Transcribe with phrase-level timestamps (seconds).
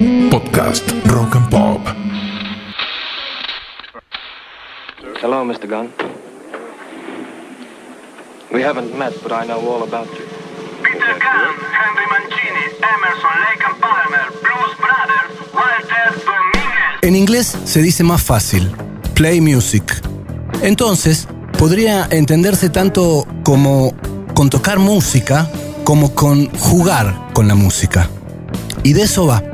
[0.00, 1.80] Podcast Rock and Pop.
[5.20, 5.68] Hello, Mr.
[5.68, 5.92] Gunn.
[8.50, 10.24] We haven't met, but I know all about you.
[10.82, 16.98] Peter Gunn, Henry Mancini, Emerson, Lake and Palmer, Blues Brothers, Walter Dominguez.
[17.02, 18.72] En inglés se dice más fácil,
[19.12, 20.00] play music.
[20.62, 21.28] Entonces,
[21.58, 23.92] podría entenderse tanto como
[24.32, 25.46] con tocar música
[25.84, 28.08] como con jugar con la música.
[28.82, 29.49] Y de eso va.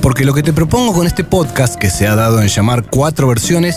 [0.00, 3.28] Porque lo que te propongo con este podcast, que se ha dado en llamar cuatro
[3.28, 3.76] versiones,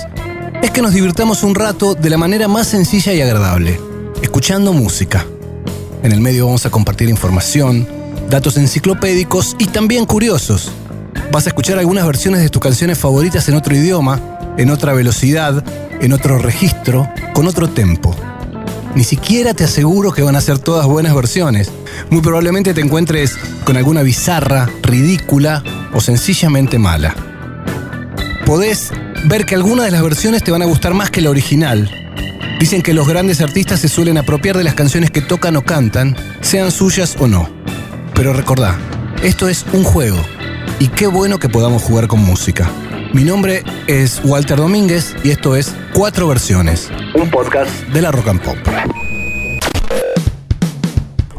[0.61, 3.77] es que nos divirtamos un rato de la manera más sencilla y agradable,
[4.21, 5.25] escuchando música.
[6.01, 7.85] En el medio vamos a compartir información,
[8.29, 10.71] datos enciclopédicos y también curiosos.
[11.29, 14.21] Vas a escuchar algunas versiones de tus canciones favoritas en otro idioma,
[14.57, 15.62] en otra velocidad,
[15.99, 18.15] en otro registro, con otro tempo.
[18.95, 21.70] Ni siquiera te aseguro que van a ser todas buenas versiones.
[22.09, 27.15] Muy probablemente te encuentres con alguna bizarra, ridícula o sencillamente mala.
[28.45, 28.91] Podés
[29.25, 31.90] ver que algunas de las versiones te van a gustar más que la original.
[32.59, 36.15] Dicen que los grandes artistas se suelen apropiar de las canciones que tocan o cantan,
[36.41, 37.49] sean suyas o no.
[38.13, 38.77] Pero recordá,
[39.21, 40.18] esto es un juego.
[40.79, 42.70] Y qué bueno que podamos jugar con música.
[43.13, 48.29] Mi nombre es Walter Domínguez y esto es Cuatro Versiones, un podcast de la Rock
[48.29, 48.57] and Pop.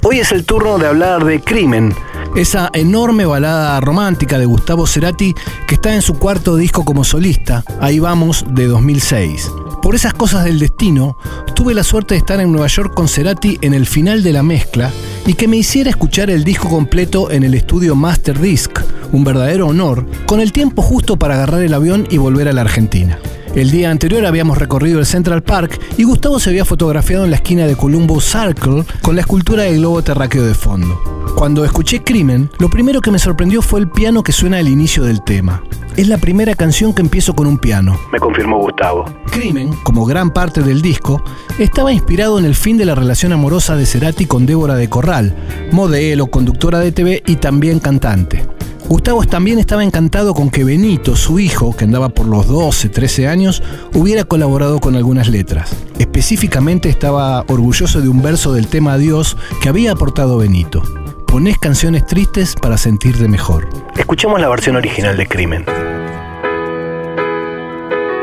[0.05, 1.93] Hoy es el turno de hablar de Crimen,
[2.37, 5.35] esa enorme balada romántica de Gustavo Cerati
[5.67, 9.51] que está en su cuarto disco como solista, Ahí vamos, de 2006.
[9.83, 11.17] Por esas cosas del destino,
[11.55, 14.43] tuve la suerte de estar en Nueva York con Cerati en el final de la
[14.43, 14.91] mezcla
[15.27, 18.81] y que me hiciera escuchar el disco completo en el estudio Master Disc,
[19.13, 22.63] un verdadero honor, con el tiempo justo para agarrar el avión y volver a la
[22.63, 23.19] Argentina.
[23.55, 27.37] El día anterior habíamos recorrido el Central Park y Gustavo se había fotografiado en la
[27.37, 31.01] esquina de Columbus Circle con la escultura del globo terráqueo de fondo.
[31.37, 35.05] Cuando escuché Crimen, lo primero que me sorprendió fue el piano que suena al inicio
[35.05, 35.63] del tema.
[35.97, 39.05] Es la primera canción que empiezo con un piano, me confirmó Gustavo.
[39.31, 41.23] Crimen, como gran parte del disco,
[41.57, 45.37] estaba inspirado en el fin de la relación amorosa de Cerati con Débora de Corral,
[45.71, 48.45] modelo, conductora de TV y también cantante.
[48.89, 53.29] Gustavo también estaba encantado con que Benito, su hijo, que andaba por los 12, 13
[53.29, 53.63] años,
[53.95, 55.75] hubiera colaborado con algunas letras.
[55.99, 60.83] Específicamente estaba orgulloso de un verso del tema Dios que había aportado Benito.
[61.27, 63.69] Ponés canciones tristes para sentirte mejor.
[63.97, 65.65] Escuchemos la versión original de Crimen.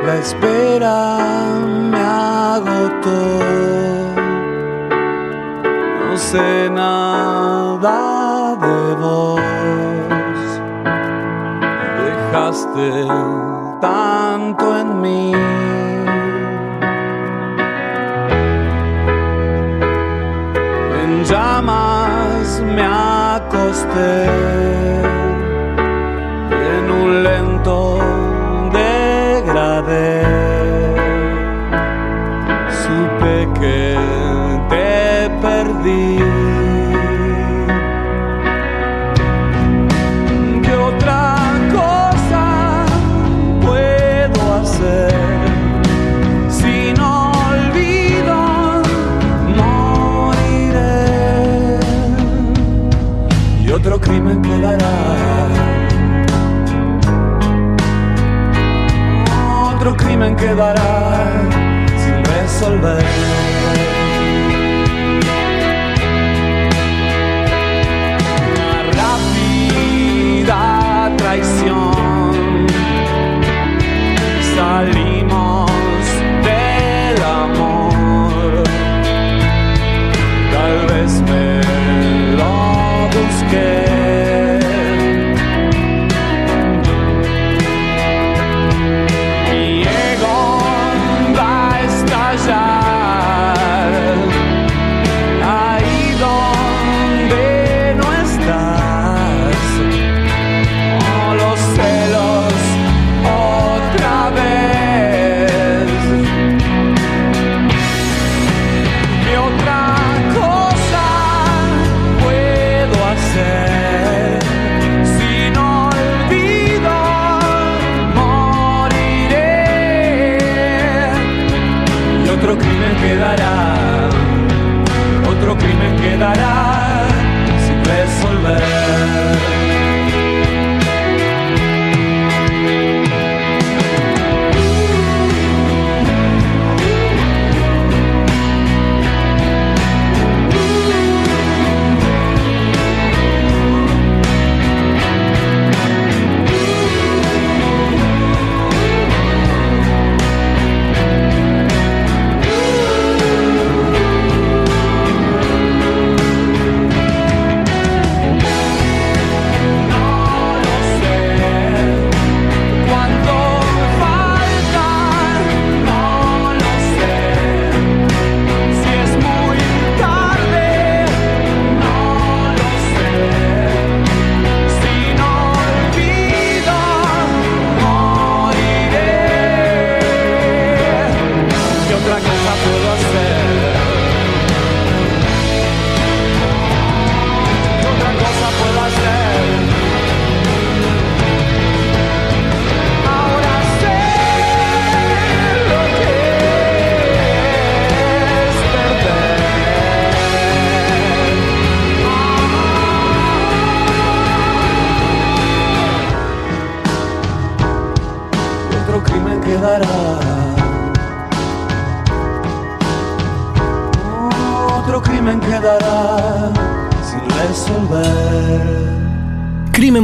[0.05, 1.59] La espera
[1.91, 3.39] me agotó.
[6.09, 9.60] No sé nada de vos.
[13.79, 15.31] Tanto en mí.
[21.01, 24.25] En llamas me acosté.
[26.75, 28.00] En un lento
[60.41, 61.00] quedará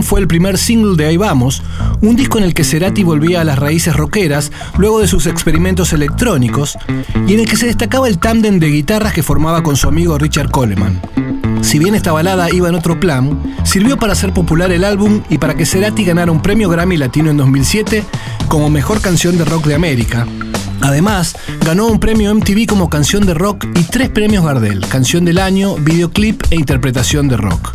[0.07, 1.61] fue el primer single de Ahí Vamos,
[1.99, 5.91] un disco en el que Cerati volvía a las raíces rockeras luego de sus experimentos
[5.91, 6.77] electrónicos
[7.27, 10.17] y en el que se destacaba el tándem de guitarras que formaba con su amigo
[10.17, 11.01] Richard Coleman.
[11.59, 15.39] Si bien esta balada iba en otro plan, sirvió para hacer popular el álbum y
[15.39, 18.05] para que Cerati ganara un premio Grammy Latino en 2007
[18.47, 20.25] como mejor canción de rock de América.
[20.81, 25.39] Además, ganó un premio MTV como canción de rock y tres premios Gardel, canción del
[25.39, 27.73] año, videoclip e interpretación de rock.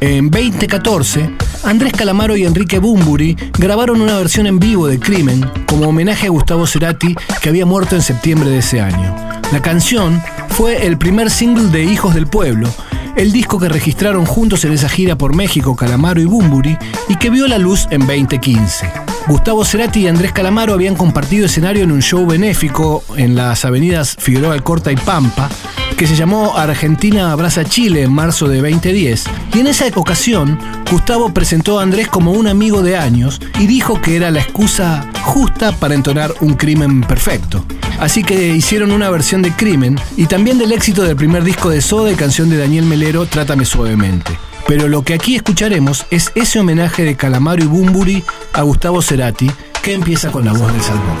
[0.00, 1.30] En 2014,
[1.64, 6.30] Andrés Calamaro y Enrique Bumburi grabaron una versión en vivo de Crimen como homenaje a
[6.30, 9.14] Gustavo Cerati que había muerto en septiembre de ese año.
[9.52, 12.68] La canción fue el primer single de Hijos del Pueblo,
[13.16, 16.76] el disco que registraron juntos en esa gira por México Calamaro y Bumburi
[17.08, 19.11] y que vio la luz en 2015.
[19.28, 24.16] Gustavo Cerati y Andrés Calamaro habían compartido escenario en un show benéfico en las avenidas
[24.18, 25.48] Figueroa Alcorta y Pampa,
[25.96, 29.24] que se llamó Argentina Abraza Chile en marzo de 2010,
[29.54, 30.58] y en esa ocasión
[30.90, 35.06] Gustavo presentó a Andrés como un amigo de años y dijo que era la excusa
[35.22, 37.64] justa para entonar un crimen perfecto.
[38.00, 41.80] Así que hicieron una versión de Crimen y también del éxito del primer disco de
[41.80, 44.32] Soda y canción de Daniel Melero, Trátame Suavemente.
[44.66, 49.50] Pero lo que aquí escucharemos es ese homenaje de Calamaro y Bumburi a Gustavo Cerati,
[49.82, 51.16] que empieza con la voz del salmón.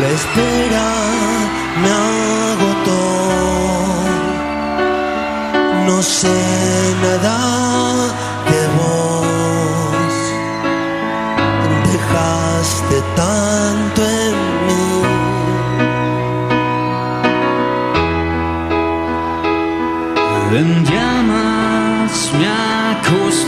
[0.00, 1.00] La espera
[1.82, 3.00] me agotó.
[5.86, 6.28] No sé
[7.02, 7.38] nada
[8.50, 10.14] de vos.
[11.92, 14.34] Dejaste tanto en
[14.66, 14.90] mí.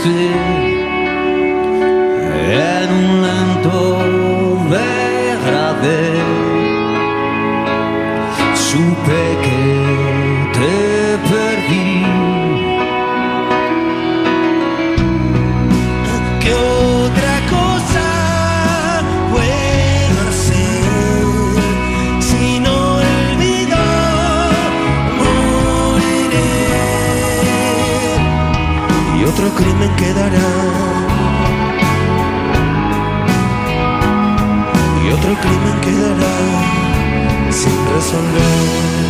[0.05, 0.11] En
[2.91, 3.77] un lento
[4.69, 6.07] degradé.
[8.55, 9.23] Supe
[29.55, 30.49] crimen quedará.
[35.03, 36.35] Y otro crimen quedará
[37.51, 39.02] sin resolver.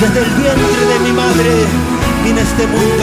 [0.00, 1.64] Desde el vientre de mi madre
[2.22, 2.95] vine este mundo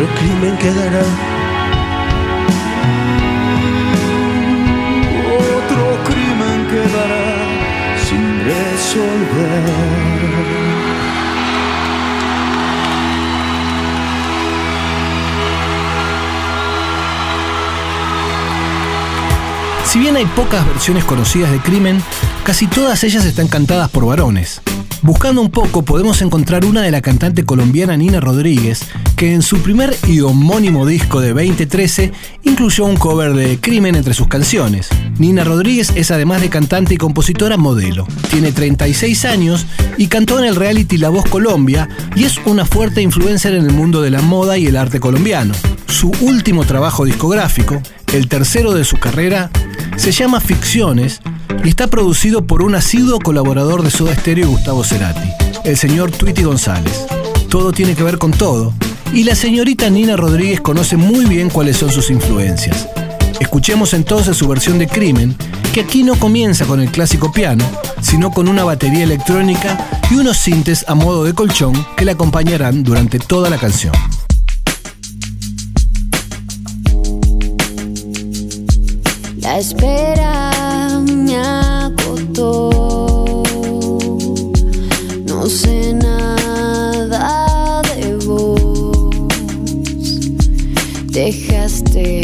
[0.00, 1.02] Otro crimen quedará.
[5.56, 7.26] Otro crimen quedará
[8.08, 9.64] sin resolver.
[19.84, 22.00] Si bien hay pocas versiones conocidas de Crimen,
[22.44, 24.60] casi todas ellas están cantadas por varones.
[25.02, 28.80] Buscando un poco podemos encontrar una de la cantante colombiana Nina Rodríguez,
[29.16, 32.12] que en su primer y homónimo disco de 2013
[32.42, 34.88] incluyó un cover de Crimen entre sus canciones.
[35.18, 38.08] Nina Rodríguez es además de cantante y compositora modelo.
[38.30, 43.00] Tiene 36 años y cantó en el reality La Voz Colombia y es una fuerte
[43.00, 45.54] influencer en el mundo de la moda y el arte colombiano.
[45.86, 47.80] Su último trabajo discográfico,
[48.12, 49.50] el tercero de su carrera,
[49.96, 51.20] se llama Ficciones
[51.64, 55.28] y está producido por un asiduo colaborador de Soda Stereo Gustavo Cerati,
[55.64, 57.06] el señor Tweety González.
[57.48, 58.72] Todo tiene que ver con todo,
[59.12, 62.88] y la señorita Nina Rodríguez conoce muy bien cuáles son sus influencias.
[63.40, 65.36] Escuchemos entonces su versión de Crimen,
[65.72, 67.64] que aquí no comienza con el clásico piano,
[68.02, 72.82] sino con una batería electrónica y unos sintes a modo de colchón que la acompañarán
[72.84, 73.94] durante toda la canción.
[79.40, 80.67] La espera
[85.26, 89.10] No sé nada de vos.
[91.06, 92.20] Dejaste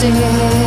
[0.00, 0.59] See.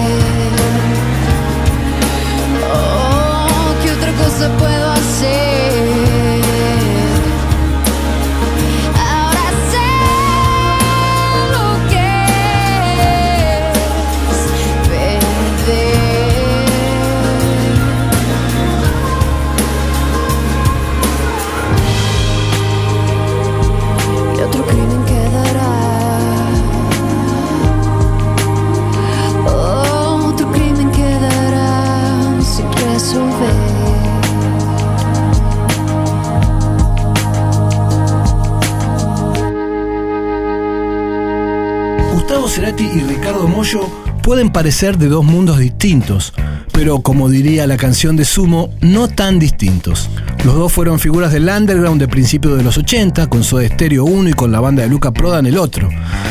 [42.43, 43.89] Gustavo Cerati y Ricardo Mollo
[44.21, 46.33] pueden parecer de dos mundos distintos,
[46.73, 50.09] pero como diría la canción de Sumo, no tan distintos.
[50.43, 54.27] Los dos fueron figuras del underground de principios de los 80, con Soda Stereo uno
[54.27, 55.87] y con la banda de Luca Prodan el otro.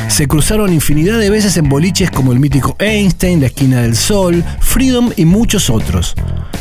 [0.08, 4.44] Se cruzaron infinidad de veces en boliches como el mítico Einstein, La Esquina del Sol,
[4.60, 6.14] Freedom y muchos otros.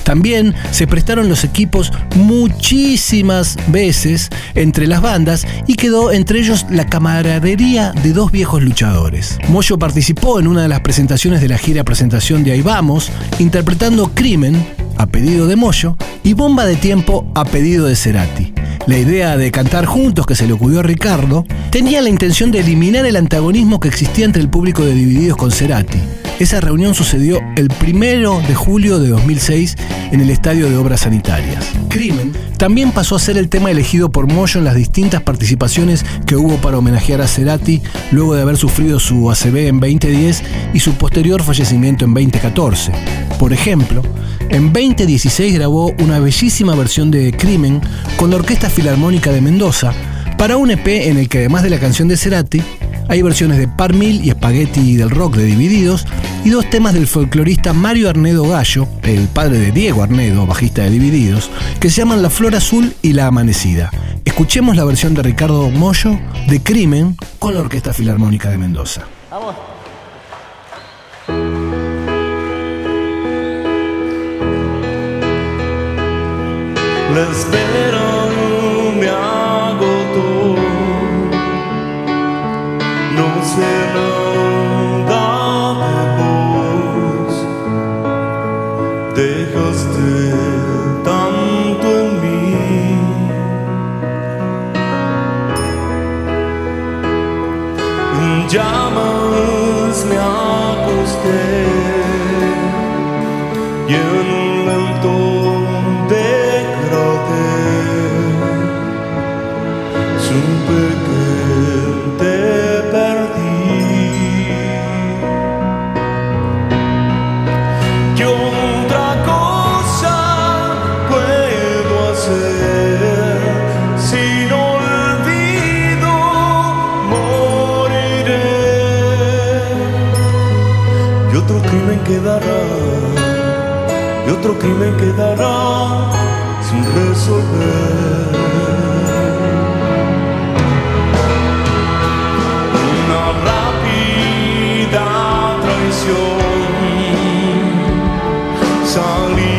[0.06, 6.86] También se prestaron los equipos muchísimas veces entre las bandas y quedó entre ellos la
[6.88, 9.38] camaradería de dos viejos luchadores.
[9.50, 14.10] Moyo participó en una de las presentaciones de la gira presentación de Ahí Vamos, interpretando
[14.16, 14.66] Crimen,
[14.98, 18.54] a pedido de Moyo, y Bomba de Tiempo, a pedido de Cerati.
[18.88, 22.60] La idea de cantar juntos que se le ocurrió a Ricardo tenía la intención de
[22.60, 26.00] eliminar el antagonismo que existía entre el público de Divididos con Cerati.
[26.42, 29.76] Esa reunión sucedió el primero de julio de 2006
[30.12, 31.64] en el Estadio de Obras Sanitarias.
[31.88, 36.36] Crimen también pasó a ser el tema elegido por Moyo en las distintas participaciones que
[36.36, 40.42] hubo para homenajear a Cerati luego de haber sufrido su ACV en 2010
[40.74, 42.92] y su posterior fallecimiento en 2014.
[43.38, 44.02] Por ejemplo,
[44.50, 47.82] en 2016 grabó una bellísima versión de Crimen
[48.18, 49.94] con la Orquesta Filarmónica de Mendoza
[50.40, 52.64] para un EP en el que además de la canción de Cerati,
[53.12, 56.08] hay versiones de Par Mil y Spaghetti del rock de Divididos
[56.46, 60.92] y dos temas del folclorista Mario Arnedo Gallo, el padre de Diego Arnedo, bajista de
[60.92, 63.92] Divididos, que se llaman La Flor Azul y La Amanecida.
[64.24, 69.02] Escuchemos la versión de Ricardo Mollo de Crimen con la Orquesta Filarmónica de Mendoza.
[77.30, 78.01] Espera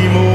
[0.03, 0.32] Salimos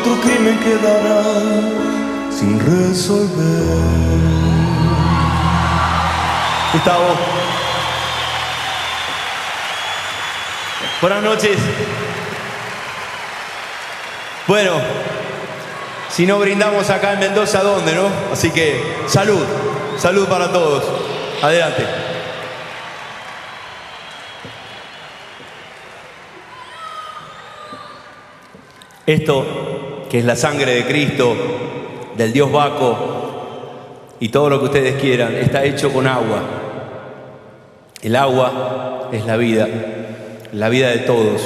[0.00, 1.22] otro crimen quedará
[2.30, 3.64] sin resolver.
[6.72, 7.08] Gustavo.
[11.00, 11.58] Buenas noches.
[14.46, 14.72] Bueno,
[16.08, 18.08] si no brindamos acá en Mendoza, ¿dónde, no?
[18.32, 19.44] Así que salud,
[19.98, 20.82] salud para todos.
[21.42, 21.86] Adelante.
[29.06, 29.59] Esto,
[30.10, 31.36] que es la sangre de Cristo,
[32.16, 36.42] del Dios Baco y todo lo que ustedes quieran, está hecho con agua.
[38.02, 39.68] El agua es la vida,
[40.52, 41.40] la vida de todos.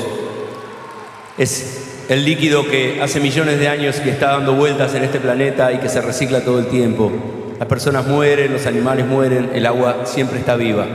[1.36, 5.70] Es el líquido que hace millones de años que está dando vueltas en este planeta
[5.72, 7.12] y que se recicla todo el tiempo.
[7.58, 10.86] Las personas mueren, los animales mueren, el agua siempre está viva.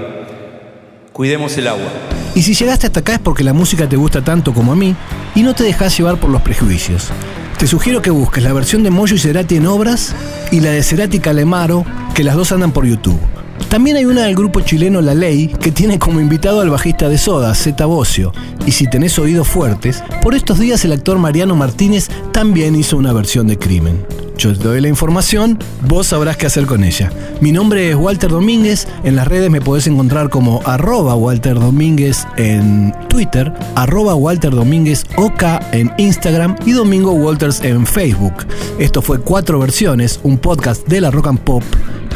[1.14, 1.88] Cuidemos el agua.
[2.36, 4.96] Y si llegaste hasta acá es porque la música te gusta tanto como a mí
[5.36, 7.12] y no te dejas llevar por los prejuicios.
[7.60, 10.16] Te sugiero que busques la versión de Moyo y Cerati en obras
[10.50, 11.84] y la de Cerati Calemaro,
[12.16, 13.20] que las dos andan por YouTube.
[13.68, 17.18] También hay una del grupo chileno La Ley que tiene como invitado al bajista de
[17.18, 18.32] Soda, Zeta Bocio.
[18.66, 23.14] Y si tenés oídos fuertes, por estos días el actor Mariano Martínez también hizo una
[23.14, 24.06] versión de Crimen.
[24.40, 27.12] Yo te doy la información, vos sabrás qué hacer con ella.
[27.42, 32.26] Mi nombre es Walter Domínguez, en las redes me podés encontrar como arroba Walter Domínguez
[32.38, 35.44] en Twitter, arroba Walter Domínguez OK
[35.74, 38.48] en Instagram y Domingo Walters en Facebook.
[38.80, 41.64] Esto fue Cuatro Versiones, un podcast de la Rock and Pop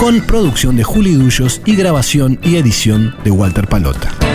[0.03, 4.32] con producción de Juli Dullos y grabación y edición de Walter Palota.